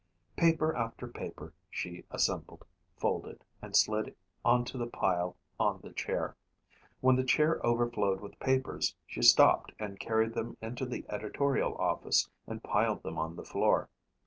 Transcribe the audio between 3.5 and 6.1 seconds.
and slid onto the pile on the